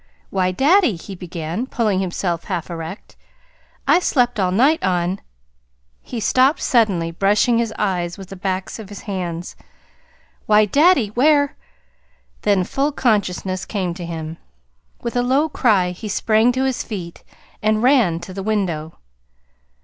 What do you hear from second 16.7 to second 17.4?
feet